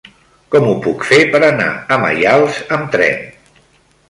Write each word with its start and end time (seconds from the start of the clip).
Com 0.53 0.63
ho 0.69 0.71
puc 0.85 1.05
fer 1.09 1.19
per 1.35 1.41
anar 1.49 1.67
a 1.75 1.99
Maials 2.07 2.59
amb 2.79 2.89
tren? 2.97 3.23